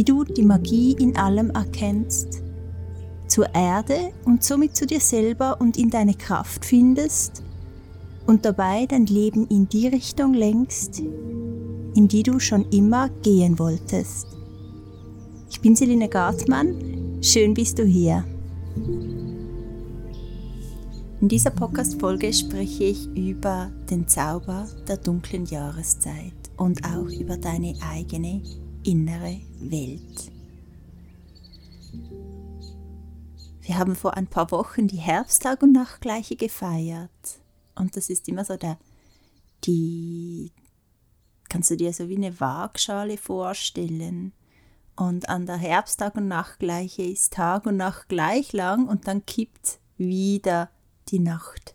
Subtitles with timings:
[0.00, 2.42] wie du die Magie in allem erkennst,
[3.26, 7.42] zur Erde und somit zu dir selber und in deine Kraft findest
[8.26, 14.26] und dabei dein Leben in die Richtung lenkst, in die du schon immer gehen wolltest.
[15.50, 18.24] Ich bin Selina Gartmann, schön bist du hier.
[21.20, 27.74] In dieser Podcast-Folge spreche ich über den Zauber der dunklen Jahreszeit und auch über deine
[27.92, 28.40] eigene
[28.84, 30.32] innere Welt.
[33.60, 37.10] Wir haben vor ein paar Wochen die Herbsttag- und Nachtgleiche gefeiert.
[37.74, 38.78] Und das ist immer so der,
[39.64, 40.50] die,
[41.48, 44.32] kannst du dir so wie eine Waagschale vorstellen.
[44.96, 49.78] Und an der Herbsttag- und Nachtgleiche ist Tag und Nacht gleich lang und dann kippt
[49.96, 50.70] wieder
[51.08, 51.74] die Nacht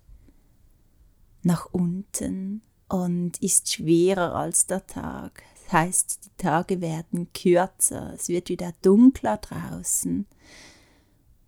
[1.43, 5.43] nach unten und ist schwerer als der Tag.
[5.75, 10.25] Heißt, die Tage werden kürzer, es wird wieder dunkler draußen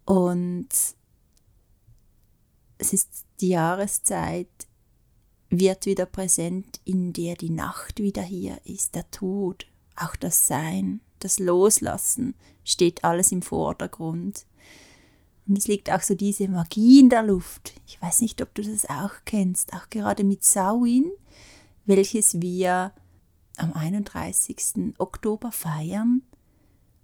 [0.04, 0.68] und
[2.78, 4.50] es ist die Jahreszeit,
[5.50, 11.00] wird wieder präsent, in der die Nacht wieder hier ist, der Tod, auch das Sein,
[11.20, 14.46] das Loslassen steht alles im Vordergrund.
[15.48, 17.80] Und es liegt auch so diese Magie in der Luft.
[17.88, 21.12] Ich weiß nicht, ob du das auch kennst, auch gerade mit Samhain,
[21.86, 22.92] welches wir
[23.58, 24.94] am 31.
[24.98, 26.24] Oktober feiern.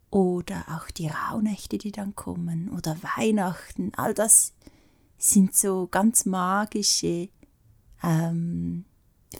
[0.09, 2.69] Oder auch die Rauhnächte, die dann kommen.
[2.69, 3.91] Oder Weihnachten.
[3.95, 4.53] All das
[5.17, 7.29] sind so ganz magische
[8.03, 8.85] ähm,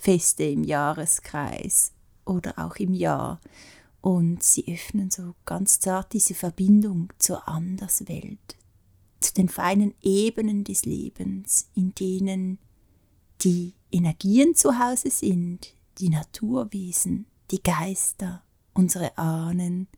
[0.00, 1.92] Feste im Jahreskreis
[2.24, 3.40] oder auch im Jahr.
[4.00, 8.56] Und sie öffnen so ganz zart diese Verbindung zur Anderswelt,
[9.20, 12.58] zu den feinen Ebenen des Lebens, in denen
[13.40, 19.88] die Energien zu Hause sind, die Naturwesen, die Geister, unsere Ahnen,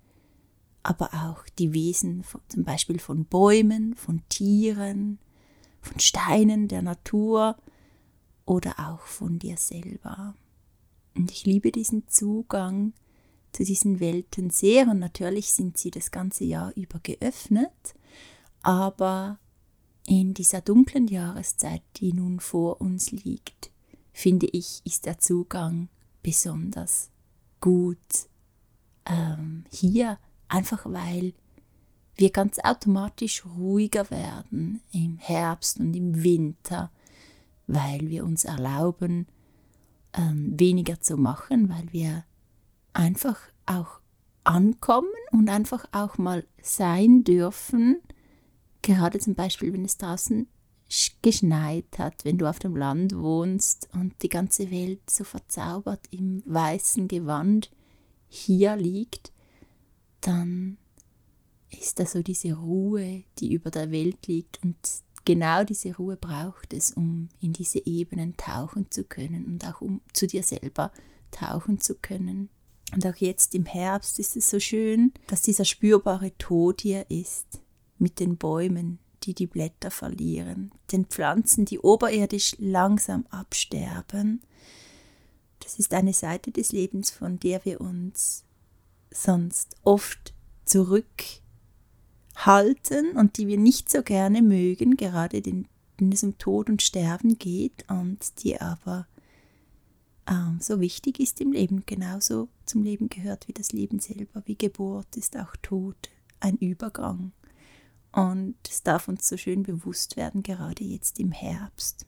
[0.83, 5.19] aber auch die Wesen von, zum Beispiel von Bäumen, von Tieren,
[5.81, 7.57] von Steinen der Natur
[8.45, 10.35] oder auch von dir selber.
[11.15, 12.93] Und ich liebe diesen Zugang
[13.53, 17.97] zu diesen Welten sehr und natürlich sind sie das ganze Jahr über geöffnet
[18.67, 19.39] aber
[20.09, 23.71] in dieser dunklen Jahreszeit, die nun vor uns liegt,
[24.17, 25.89] finde ich, ist der Zugang
[26.23, 27.11] besonders
[27.61, 27.99] gut
[29.05, 30.19] ähm, hier,
[30.49, 31.35] einfach weil
[32.15, 36.91] wir ganz automatisch ruhiger werden im Herbst und im Winter,
[37.67, 39.27] weil wir uns erlauben,
[40.15, 42.25] ähm, weniger zu machen, weil wir
[42.95, 44.01] einfach auch
[44.45, 48.01] ankommen und einfach auch mal sein dürfen,
[48.87, 50.47] Gerade zum Beispiel, wenn es draußen
[51.23, 56.43] geschneit hat, wenn du auf dem Land wohnst und die ganze Welt so verzaubert im
[56.47, 57.71] weißen Gewand
[58.29, 59.33] hier liegt,
[60.21, 60.79] dann
[61.71, 64.77] ist da so diese Ruhe, die über der Welt liegt und
[65.25, 70.01] genau diese Ruhe braucht es, um in diese Ebenen tauchen zu können und auch um
[70.13, 70.93] zu dir selber
[71.31, 72.49] tauchen zu können.
[72.95, 77.61] Und auch jetzt im Herbst ist es so schön, dass dieser spürbare Tod hier ist
[77.99, 84.41] mit den Bäumen, die die Blätter verlieren, den Pflanzen, die oberirdisch langsam absterben.
[85.61, 88.45] Das ist eine Seite des Lebens, von der wir uns
[89.11, 90.33] sonst oft
[90.65, 91.17] zurückhalten
[93.17, 97.85] und die wir nicht so gerne mögen, gerade wenn es um Tod und Sterben geht
[97.89, 99.07] und die aber
[100.29, 104.57] ähm, so wichtig ist im Leben, genauso zum Leben gehört wie das Leben selber, wie
[104.57, 105.97] Geburt ist auch Tod,
[106.41, 107.33] ein Übergang.
[108.17, 112.07] Und es darf uns so schön bewusst werden, gerade jetzt im Herbst.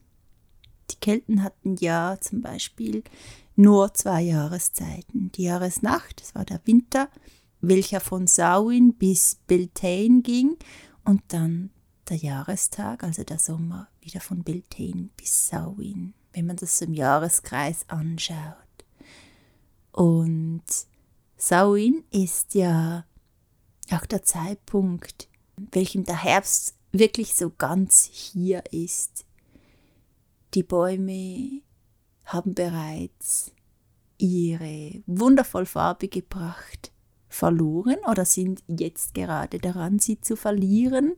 [0.91, 3.05] Die Kelten hatten ja zum Beispiel
[3.57, 5.31] nur zwei Jahreszeiten.
[5.33, 7.11] Die Jahresnacht, das war der Winter,
[7.61, 10.57] welcher von Samhain bis Beltane ging,
[11.05, 11.69] und dann
[12.09, 17.85] der Jahrestag, also der Sommer, wieder von Beltane bis Samhain, wenn man das im Jahreskreis
[17.89, 18.57] anschaut.
[19.93, 20.65] Und
[21.37, 23.05] Samhain ist ja
[23.91, 25.28] auch der Zeitpunkt,
[25.73, 29.25] welchem der Herbst wirklich so ganz hier ist.
[30.55, 31.63] Die Bäume
[32.25, 33.53] haben bereits
[34.19, 36.93] ihre wundervoll farbige Pracht
[37.29, 41.15] verloren oder sind jetzt gerade daran, sie zu verlieren.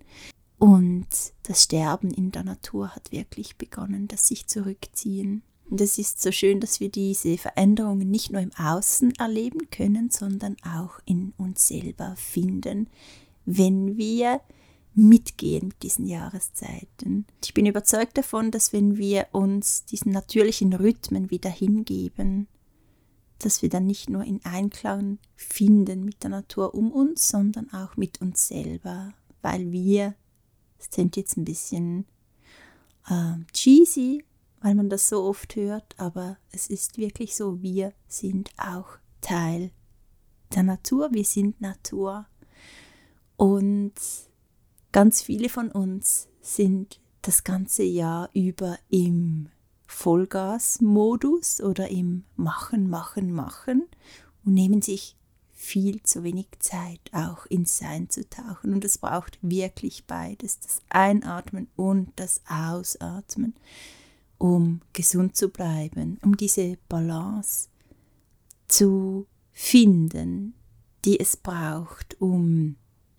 [0.59, 1.09] Und
[1.45, 5.43] das Sterben in der Natur hat wirklich begonnen, das sich zurückziehen.
[5.71, 10.11] Und es ist so schön, dass wir diese Veränderungen nicht nur im Außen erleben können,
[10.11, 12.89] sondern auch in uns selber finden,
[13.57, 14.41] wenn wir
[14.95, 17.27] mitgehen mit diesen Jahreszeiten.
[17.43, 22.49] Ich bin überzeugt davon, dass wenn wir uns diesen natürlichen Rhythmen wieder hingeben,
[23.39, 27.97] dass wir dann nicht nur in Einklang finden mit der Natur um uns, sondern auch
[27.97, 30.15] mit uns selber, weil wir,
[30.91, 32.05] klingt jetzt ein bisschen
[33.09, 34.25] äh, cheesy,
[34.61, 39.71] weil man das so oft hört, aber es ist wirklich so, wir sind auch Teil
[40.55, 42.27] der Natur, wir sind Natur.
[43.41, 43.95] Und
[44.93, 49.49] ganz viele von uns sind das ganze Jahr über im
[49.87, 53.87] Vollgasmodus oder im Machen, Machen, Machen
[54.45, 55.17] und nehmen sich
[55.55, 58.75] viel zu wenig Zeit, auch ins Sein zu tauchen.
[58.75, 63.55] Und es braucht wirklich beides, das Einatmen und das Ausatmen,
[64.37, 67.71] um gesund zu bleiben, um diese Balance
[68.69, 70.53] zu finden,
[71.07, 72.77] die es braucht, um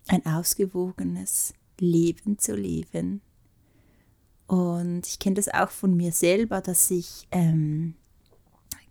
[0.08, 3.22] ein ausgewogenes Leben zu leben.
[4.46, 7.94] Und ich kenne das auch von mir selber, dass ich ähm,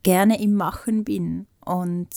[0.04, 2.08] gerne im Machen bin und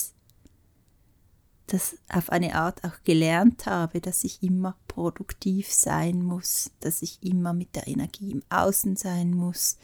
[1.66, 7.22] das auf eine Art auch gelernt habe, dass ich immer produktiv sein muss, dass ich
[7.22, 9.78] immer mit der Energie im Außen sein muss,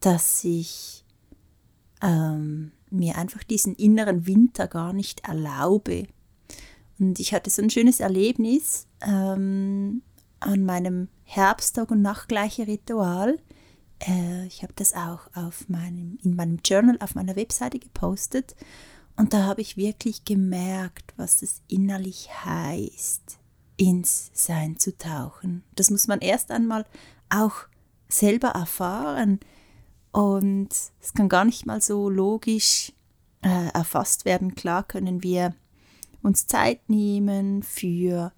[0.00, 1.04] dass ich
[2.02, 6.06] ähm, mir einfach diesen inneren Winter gar nicht erlaube.
[6.98, 10.02] Und ich hatte so ein schönes Erlebnis ähm,
[10.40, 13.38] an meinem Herbsttag und Nachtgleiche Ritual.
[14.00, 18.54] Äh, ich habe das auch auf meinem, in meinem Journal auf meiner Webseite gepostet.
[19.16, 23.38] Und da habe ich wirklich gemerkt, was es innerlich heißt,
[23.76, 25.62] ins Sein zu tauchen.
[25.74, 26.84] Das muss man erst einmal
[27.28, 27.54] auch
[28.08, 29.40] selber erfahren.
[30.12, 30.68] Und
[31.00, 32.92] es kann gar nicht mal so logisch
[33.42, 34.54] äh, erfasst werden.
[34.54, 35.54] Klar können wir
[36.24, 38.32] uns Zeit nehmen für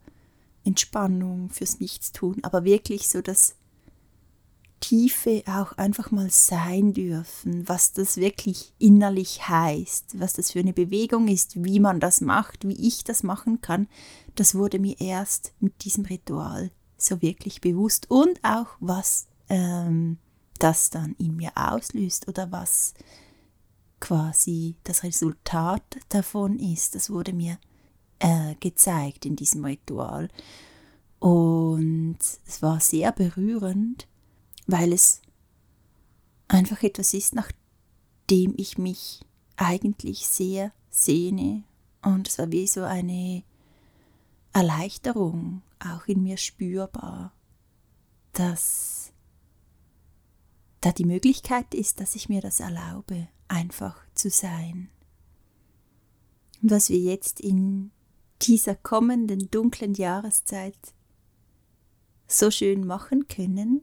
[0.64, 3.56] Entspannung, fürs Nichtstun, aber wirklich so das
[4.80, 10.74] Tiefe auch einfach mal sein dürfen, was das wirklich innerlich heißt, was das für eine
[10.74, 13.88] Bewegung ist, wie man das macht, wie ich das machen kann,
[14.34, 20.18] das wurde mir erst mit diesem Ritual so wirklich bewusst und auch was ähm,
[20.58, 22.94] das dann in mir auslöst oder was
[23.98, 27.58] quasi das Resultat davon ist, das wurde mir
[28.18, 30.28] äh, gezeigt in diesem Ritual.
[31.18, 34.06] Und es war sehr berührend,
[34.66, 35.22] weil es
[36.48, 37.50] einfach etwas ist, nach
[38.30, 39.20] dem ich mich
[39.56, 41.64] eigentlich sehr sehne.
[42.02, 43.42] Und es war wie so eine
[44.52, 47.32] Erleichterung auch in mir spürbar,
[48.32, 49.12] dass
[50.80, 54.88] da die Möglichkeit ist, dass ich mir das erlaube, einfach zu sein.
[56.62, 57.90] Und was wir jetzt in
[58.42, 60.78] dieser kommenden dunklen Jahreszeit
[62.26, 63.82] so schön machen können,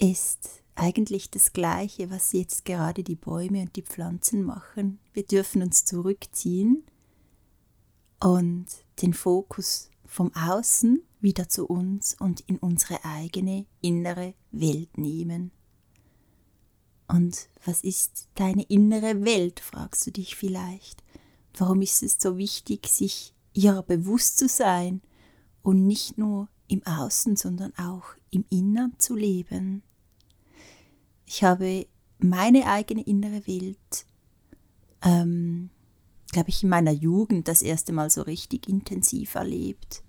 [0.00, 5.00] ist eigentlich das Gleiche, was jetzt gerade die Bäume und die Pflanzen machen.
[5.12, 6.84] Wir dürfen uns zurückziehen
[8.20, 8.66] und
[9.02, 15.50] den Fokus vom Außen wieder zu uns und in unsere eigene innere Welt nehmen.
[17.08, 21.02] Und was ist deine innere Welt, fragst du dich vielleicht.
[21.58, 25.02] Warum ist es so wichtig, sich ihrer bewusst zu sein
[25.62, 29.82] und nicht nur im Außen, sondern auch im Innern zu leben?
[31.26, 31.86] Ich habe
[32.18, 34.06] meine eigene innere Welt,
[35.02, 35.70] ähm,
[36.30, 40.04] glaube ich, in meiner Jugend das erste Mal so richtig intensiv erlebt.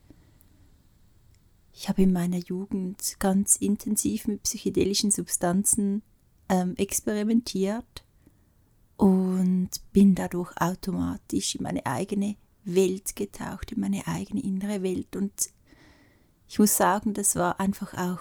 [1.74, 6.04] Ich habe in meiner Jugend ganz intensiv mit psychedelischen Substanzen
[6.48, 8.04] ähm, experimentiert
[9.00, 15.16] und bin dadurch automatisch in meine eigene Welt getaucht, in meine eigene innere Welt.
[15.16, 15.32] Und
[16.50, 18.20] ich muss sagen, das war einfach auch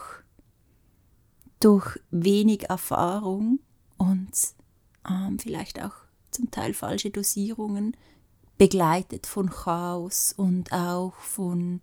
[1.59, 3.59] durch wenig Erfahrung
[3.97, 4.31] und
[5.11, 5.95] ähm, vielleicht auch
[6.31, 7.97] zum Teil falsche Dosierungen
[8.57, 11.81] begleitet von Chaos und auch von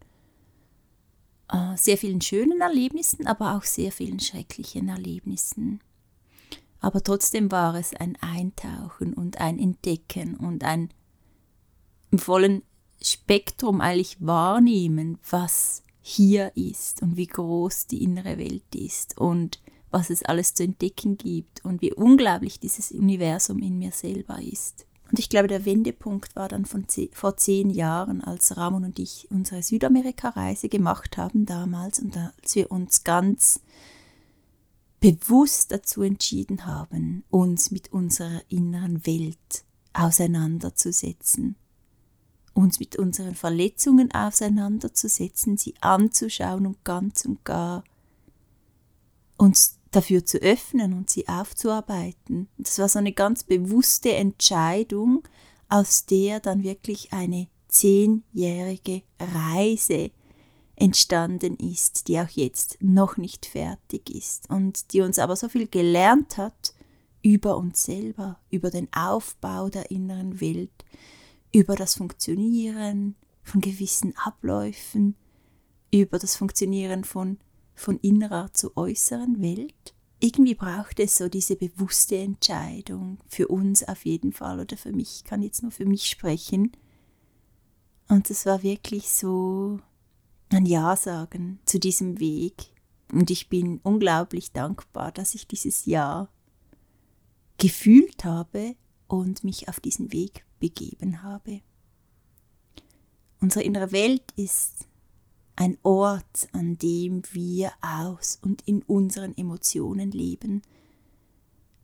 [1.51, 5.81] äh, sehr vielen schönen Erlebnissen, aber auch sehr vielen schrecklichen Erlebnissen
[6.79, 10.89] aber trotzdem war es ein Eintauchen und ein Entdecken und ein
[12.11, 12.63] im vollen
[13.01, 19.59] Spektrum eigentlich wahrnehmen, was hier ist und wie groß die innere Welt ist und
[19.91, 24.85] was es alles zu entdecken gibt und wie unglaublich dieses Universum in mir selber ist.
[25.09, 29.27] Und ich glaube, der Wendepunkt war dann von vor zehn Jahren, als Ramon und ich
[29.31, 33.61] unsere Südamerika-Reise gemacht haben damals und als wir uns ganz
[35.05, 41.55] bewusst dazu entschieden haben, uns mit unserer inneren Welt auseinanderzusetzen,
[42.55, 47.83] uns mit unseren Verletzungen auseinanderzusetzen, sie anzuschauen und ganz und gar
[49.37, 52.47] uns dafür zu öffnen und sie aufzuarbeiten.
[52.57, 55.27] Das war so eine ganz bewusste Entscheidung,
[55.69, 60.09] aus der dann wirklich eine zehnjährige Reise
[60.75, 65.67] entstanden ist, die auch jetzt noch nicht fertig ist und die uns aber so viel
[65.67, 66.73] gelernt hat
[67.21, 70.85] über uns selber, über den Aufbau der inneren Welt,
[71.53, 75.15] über das Funktionieren von gewissen Abläufen,
[75.91, 77.39] über das Funktionieren von,
[77.73, 79.95] von innerer zu äußeren Welt.
[80.19, 85.17] Irgendwie braucht es so diese bewusste Entscheidung, für uns auf jeden Fall oder für mich,
[85.17, 86.73] ich kann jetzt nur für mich sprechen.
[88.07, 89.79] Und es war wirklich so
[90.55, 92.71] ein Ja sagen zu diesem Weg.
[93.11, 96.29] Und ich bin unglaublich dankbar, dass ich dieses Ja
[97.57, 98.75] gefühlt habe
[99.07, 101.61] und mich auf diesen Weg begeben habe.
[103.39, 104.87] Unsere innere Welt ist
[105.55, 110.61] ein Ort, an dem wir aus und in unseren Emotionen leben.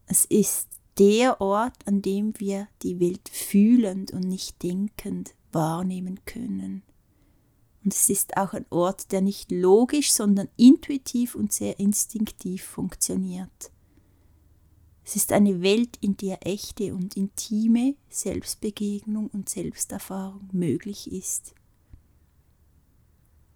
[0.08, 6.84] Es ist der Ort, an dem wir die Welt fühlend und nicht denkend wahrnehmen können.
[7.84, 13.72] Und es ist auch ein Ort, der nicht logisch, sondern intuitiv und sehr instinktiv funktioniert.
[15.04, 21.56] Es ist eine Welt, in der echte und intime Selbstbegegnung und Selbsterfahrung möglich ist.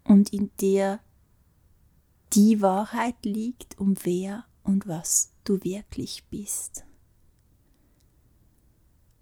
[0.03, 0.99] Und in der
[2.33, 6.83] die Wahrheit liegt, um wer und was du wirklich bist.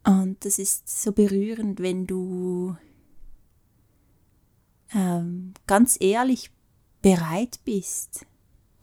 [0.06, 2.76] Und das ist so berührend, wenn du
[4.94, 6.52] ähm, ganz ehrlich
[7.02, 8.26] bereit bist,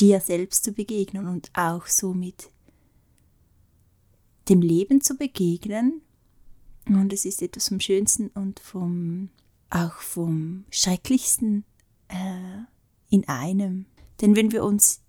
[0.01, 2.51] dir selbst zu begegnen und auch somit
[4.49, 6.03] dem Leben zu begegnen.
[6.87, 9.31] Und es ist etwas vom Schönsten und vom,
[9.69, 11.65] auch vom Schrecklichsten
[12.09, 12.65] äh,
[13.11, 13.87] in einem.
[14.21, 15.03] Denn wenn wir uns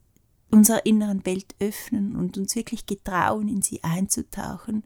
[0.52, 4.84] unserer inneren Welt öffnen und uns wirklich getrauen, in sie einzutauchen,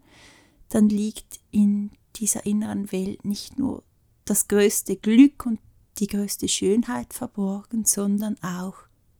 [0.69, 3.83] dann liegt in dieser inneren Welt nicht nur
[4.25, 5.59] das größte Glück und
[5.97, 8.75] die größte Schönheit verborgen, sondern auch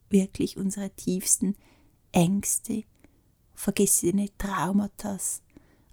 [0.10, 1.56] wirklich unsere tiefsten
[2.12, 2.84] Ängste,
[3.54, 5.18] vergessene Traumata.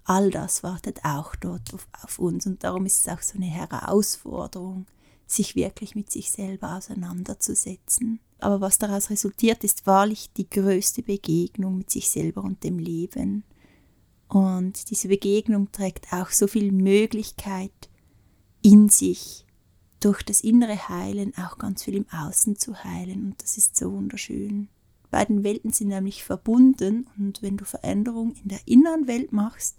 [0.05, 3.45] All das wartet auch dort auf, auf, uns und darum ist es auch so eine
[3.45, 4.85] Herausforderung,
[5.25, 8.19] sich wirklich mit sich selber auseinanderzusetzen.
[8.39, 13.45] Aber was daraus resultiert, ist wahrlich die größte Begegnung mit sich selber und dem Leben.
[14.27, 17.71] Und diese Begegnung trägt auch so viel Möglichkeit
[18.61, 19.45] in sich,
[20.03, 23.25] durch das innere Heilen auch ganz viel im Außen zu heilen.
[23.25, 24.67] Und das ist so wunderschön.
[25.11, 29.77] Beiden Welten sind nämlich verbunden und wenn du Veränderung in der inneren Welt machst,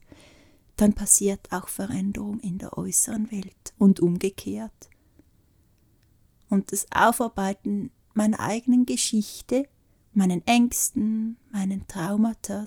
[0.77, 4.89] dann passiert auch Veränderung in der äußeren Welt und umgekehrt.
[6.49, 9.69] Und das Aufarbeiten meiner eigenen Geschichte,
[10.13, 12.65] meinen Ängsten, meinen Traumata,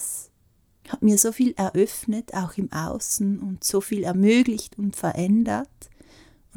[0.89, 5.89] hat mir so viel eröffnet, auch im Außen und so viel ermöglicht und verändert,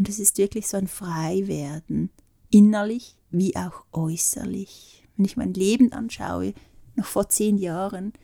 [0.01, 2.09] und es ist wirklich so ein Freiwerden,
[2.49, 5.07] innerlich wie auch äußerlich.
[5.15, 6.55] Wenn ich mein Leben anschaue,
[6.97, 8.15] noch vor zehn Jahren,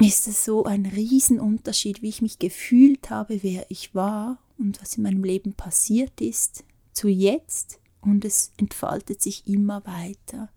[0.00, 4.96] ist es so ein Riesenunterschied, wie ich mich gefühlt habe, wer ich war und was
[4.96, 7.78] in meinem Leben passiert ist, zu jetzt.
[8.00, 10.48] Und es entfaltet sich immer weiter.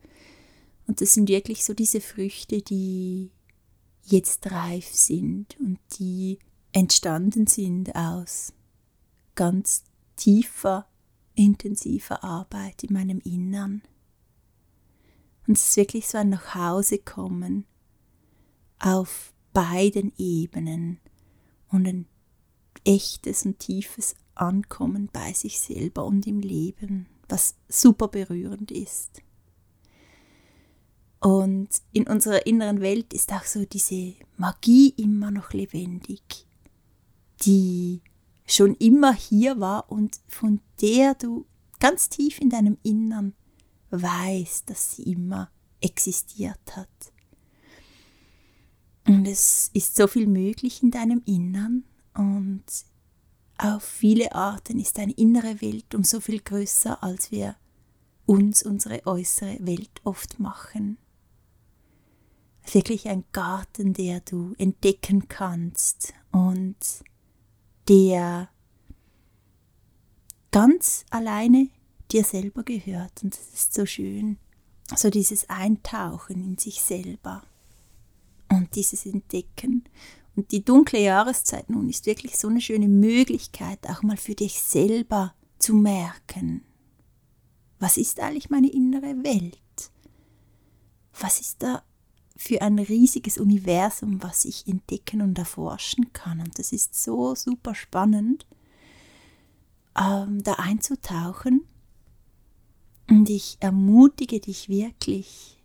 [0.87, 3.31] Und das sind wirklich so diese Früchte, die
[4.05, 6.39] jetzt reif sind und die
[6.71, 8.53] entstanden sind aus
[9.35, 9.83] ganz
[10.15, 10.87] tiefer,
[11.35, 13.81] intensiver Arbeit in meinem Innern.
[15.47, 17.65] Und es ist wirklich so ein Nachhausekommen
[18.79, 20.99] auf beiden Ebenen
[21.69, 22.05] und ein
[22.85, 29.21] echtes und tiefes Ankommen bei sich selber und im Leben, was super berührend ist.
[31.19, 36.47] Und in unserer inneren Welt ist auch so diese Magie immer noch lebendig,
[37.43, 38.01] die
[38.53, 41.45] schon immer hier war und von der du
[41.79, 43.33] ganz tief in deinem Innern
[43.91, 45.49] weißt, dass sie immer
[45.81, 46.87] existiert hat.
[49.07, 52.63] Und es ist so viel möglich in deinem Innern und
[53.57, 57.55] auf viele Arten ist deine innere Welt um so viel größer, als wir
[58.25, 60.97] uns unsere äußere Welt oft machen.
[62.71, 66.77] wirklich ein Garten, der du entdecken kannst und
[67.87, 68.49] der
[70.51, 71.69] ganz alleine
[72.11, 73.23] dir selber gehört.
[73.23, 74.37] Und das ist so schön.
[74.95, 77.43] So dieses Eintauchen in sich selber
[78.49, 79.85] und dieses Entdecken.
[80.35, 84.61] Und die dunkle Jahreszeit nun ist wirklich so eine schöne Möglichkeit, auch mal für dich
[84.61, 86.63] selber zu merken,
[87.79, 89.57] was ist eigentlich meine innere Welt?
[91.19, 91.83] Was ist da
[92.41, 96.39] für ein riesiges Universum, was ich entdecken und erforschen kann?
[96.39, 98.47] Und das ist so super spannend,
[99.95, 101.67] ähm, da einzutauchen.
[103.07, 105.61] Und ich ermutige dich wirklich,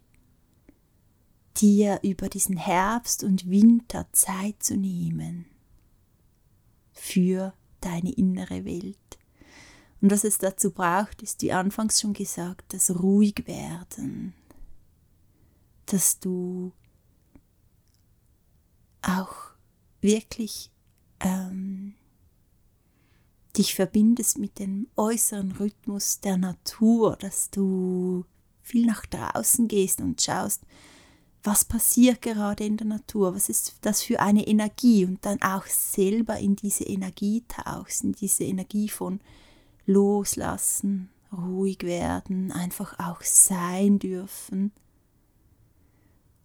[1.56, 5.46] dir über diesen Herbst und Winter Zeit zu nehmen
[6.92, 8.98] für deine innere Welt.
[10.02, 14.34] Und was es dazu braucht, ist, wie anfangs schon gesagt, das ruhig werden,
[15.86, 16.72] dass du
[19.02, 19.34] auch
[20.00, 20.70] wirklich
[21.20, 21.94] ähm,
[23.56, 28.24] dich verbindest mit dem äußeren Rhythmus der Natur, dass du
[28.62, 30.62] viel nach draußen gehst und schaust,
[31.42, 35.64] was passiert gerade in der Natur, was ist das für eine Energie und dann auch
[35.66, 39.20] selber in diese Energie tauchst, in diese Energie von
[39.86, 44.72] Loslassen, ruhig werden, einfach auch sein dürfen.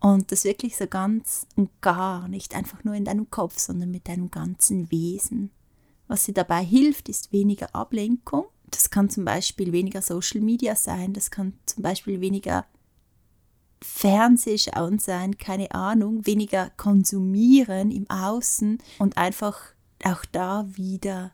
[0.01, 4.07] Und das wirklich so ganz und gar, nicht einfach nur in deinem Kopf, sondern mit
[4.07, 5.51] deinem ganzen Wesen.
[6.07, 8.45] Was dir dabei hilft, ist weniger Ablenkung.
[8.69, 12.65] Das kann zum Beispiel weniger Social Media sein, das kann zum Beispiel weniger
[13.81, 19.59] Fernsehschauen sein, keine Ahnung, weniger konsumieren im Außen und einfach
[20.03, 21.31] auch da wieder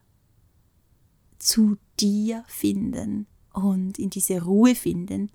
[1.40, 5.32] zu dir finden und in diese Ruhe finden.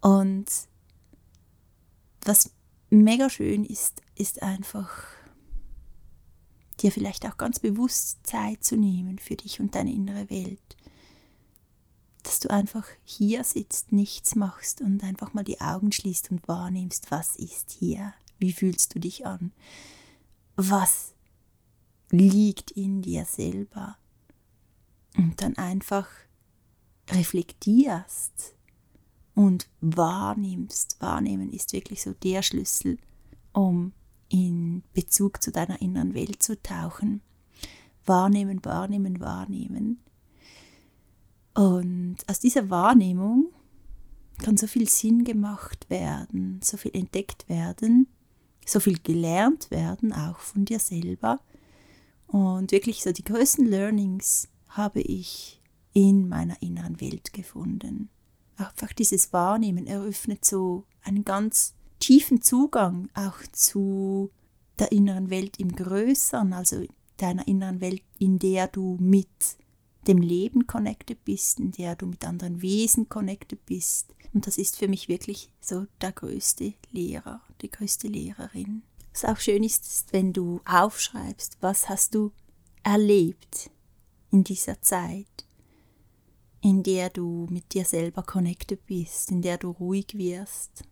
[0.00, 0.46] Und
[2.24, 2.50] was
[2.90, 4.90] mega schön ist, ist einfach
[6.80, 10.76] dir vielleicht auch ganz bewusst Zeit zu nehmen für dich und deine innere Welt.
[12.22, 17.10] Dass du einfach hier sitzt, nichts machst und einfach mal die Augen schließt und wahrnimmst,
[17.10, 19.52] was ist hier, wie fühlst du dich an,
[20.56, 21.14] was
[22.10, 23.96] liegt in dir selber?
[25.16, 26.08] Und dann einfach
[27.10, 28.54] reflektierst
[29.38, 31.00] und wahrnimmst.
[31.00, 32.98] Wahrnehmen ist wirklich so der Schlüssel,
[33.52, 33.92] um
[34.28, 37.20] in Bezug zu deiner inneren Welt zu tauchen.
[38.04, 40.00] Wahrnehmen, wahrnehmen, wahrnehmen.
[41.54, 43.52] Und aus dieser Wahrnehmung
[44.38, 48.08] kann so viel Sinn gemacht werden, so viel entdeckt werden,
[48.66, 51.38] so viel gelernt werden, auch von dir selber.
[52.26, 58.10] Und wirklich so die größten Learnings habe ich in meiner inneren Welt gefunden.
[58.58, 64.30] Einfach dieses Wahrnehmen eröffnet so einen ganz tiefen Zugang auch zu
[64.78, 66.84] der inneren Welt im Größeren, also
[67.16, 69.28] deiner inneren Welt, in der du mit
[70.06, 74.14] dem Leben connected bist, in der du mit anderen Wesen connected bist.
[74.32, 78.82] Und das ist für mich wirklich so der größte Lehrer, die größte Lehrerin.
[79.12, 82.32] Was auch schön ist, ist, wenn du aufschreibst, was hast du
[82.82, 83.70] erlebt
[84.30, 85.26] in dieser Zeit,
[86.60, 90.82] in der du mit dir selber connected bist, in der du ruhig wirst,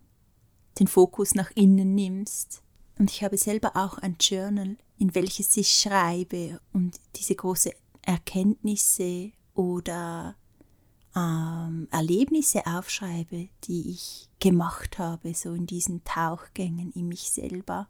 [0.79, 2.62] den Fokus nach innen nimmst.
[2.98, 9.33] Und ich habe selber auch ein Journal, in welches ich schreibe und diese große Erkenntnisse
[9.55, 10.37] oder
[11.14, 17.88] ähm, Erlebnisse aufschreibe, die ich gemacht habe, so in diesen Tauchgängen in mich selber.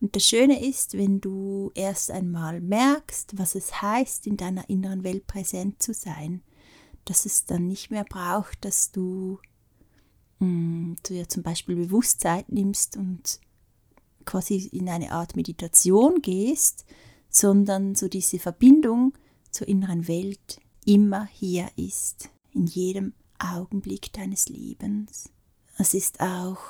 [0.00, 5.04] Und das Schöne ist, wenn du erst einmal merkst, was es heißt, in deiner inneren
[5.04, 6.42] Welt präsent zu sein,
[7.04, 9.38] dass es dann nicht mehr braucht, dass du
[10.38, 13.40] mh, mm, dir zum Beispiel Bewusstsein nimmst und
[14.24, 16.84] quasi in eine Art Meditation gehst,
[17.28, 19.14] sondern so diese Verbindung
[19.50, 25.30] zur inneren Welt immer hier ist, in jedem Augenblick deines Lebens.
[25.78, 26.60] Es ist auch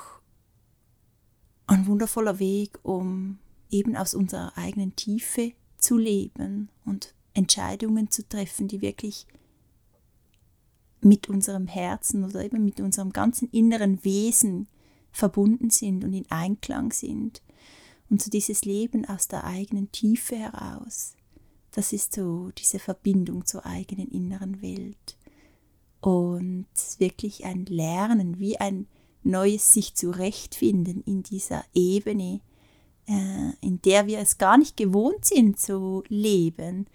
[1.67, 8.67] ein wundervoller Weg, um eben aus unserer eigenen Tiefe zu leben und Entscheidungen zu treffen,
[8.67, 9.27] die wirklich
[11.03, 14.67] mit unserem Herzen oder eben mit unserem ganzen inneren Wesen
[15.11, 17.41] verbunden sind und in Einklang sind
[18.09, 21.15] und so dieses Leben aus der eigenen Tiefe heraus,
[21.71, 25.17] das ist so diese Verbindung zur eigenen inneren Welt.
[25.99, 26.67] Und
[26.99, 28.87] wirklich ein Lernen, wie ein
[29.23, 32.41] neues sich zurechtfinden in dieser Ebene,
[33.07, 36.85] äh, in der wir es gar nicht gewohnt sind zu leben.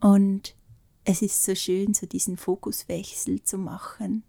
[0.00, 0.56] Und
[1.04, 4.22] es ist so schön, so diesen Fokuswechsel zu machen.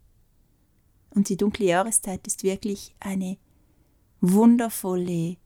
[1.10, 3.38] Und die dunkle Jahreszeit ist wirklich eine
[4.20, 5.38] wundervolle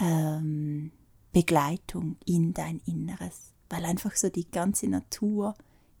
[0.00, 0.90] ähm,
[1.32, 5.54] Begleitung in dein Inneres, weil einfach so die ganze Natur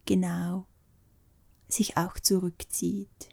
[0.04, 0.66] genau
[1.68, 3.28] sich auch zurückzieht,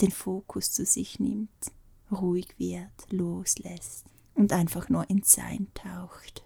[0.00, 1.72] den Fokus zu sich nimmt,
[2.10, 6.42] ruhig wird, loslässt und einfach nur ins Sein taucht.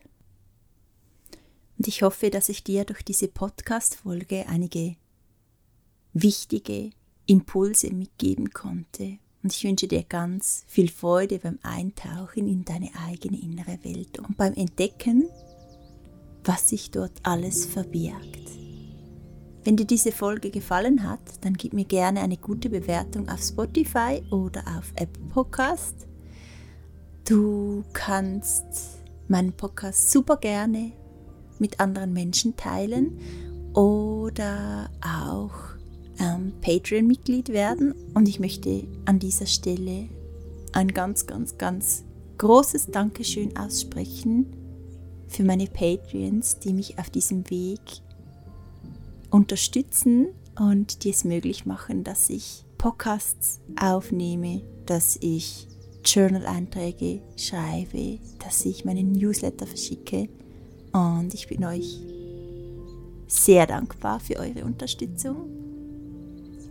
[1.83, 4.95] Und ich hoffe, dass ich dir durch diese Podcast-Folge einige
[6.13, 6.91] wichtige
[7.27, 9.19] Impulse mitgeben konnte.
[9.43, 14.37] Und ich wünsche dir ganz viel Freude beim Eintauchen in deine eigene innere Welt und
[14.37, 15.29] beim Entdecken,
[16.45, 18.49] was sich dort alles verbirgt.
[19.65, 24.23] Wenn dir diese Folge gefallen hat, dann gib mir gerne eine gute Bewertung auf Spotify
[24.31, 26.07] oder auf Apple Podcast.
[27.29, 30.93] Du kannst meinen Podcast super gerne
[31.63, 33.19] mit anderen Menschen teilen
[33.73, 35.55] oder auch
[36.19, 37.95] ähm, Patreon-Mitglied werden.
[38.13, 40.09] Und ich möchte an dieser Stelle
[40.73, 42.05] ein ganz, ganz, ganz
[42.37, 44.47] großes Dankeschön aussprechen
[45.29, 47.81] für meine Patreons, die mich auf diesem Weg
[49.31, 55.69] unterstützen und die es möglich machen, dass ich Podcasts aufnehme, dass ich
[56.05, 60.29] Journal-Einträge schreibe, dass ich meinen Newsletter verschicke.
[60.93, 62.01] Und ich bin euch
[63.27, 65.37] sehr dankbar für eure Unterstützung.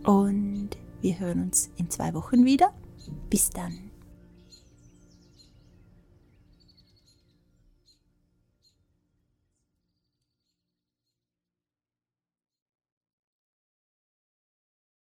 [0.04, 2.72] Und wir hören uns in zwei Wochen wieder.
[3.30, 3.91] Bis dann.